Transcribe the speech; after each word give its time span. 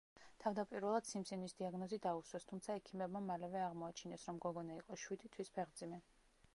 თავდაპირველად, 0.43 1.07
სიმსივნის 1.09 1.53
დიაგნოზი 1.59 1.99
დაუსვეს, 2.07 2.47
თუმცა 2.53 2.79
ექიმებმა 2.81 3.23
მალევე 3.29 3.63
აღმოაჩინეს, 3.69 4.27
რომ 4.33 4.45
გოგონა 4.49 4.83
იყო 4.83 5.03
შვიდი 5.07 5.35
თვის 5.37 5.57
ფეხმძიმე. 5.59 6.07